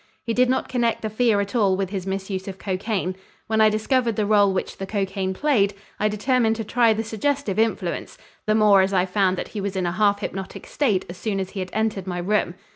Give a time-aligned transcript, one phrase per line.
[0.23, 3.15] He did not connect the fear at all with his misuse of cocaine.
[3.45, 7.59] When I discovered the rôle which the cocaine played, I determined to try the suggestive
[7.59, 8.17] influence,
[8.47, 11.39] the more as I found that he was in a half hypnotic state as soon
[11.39, 12.55] as he had entered my room.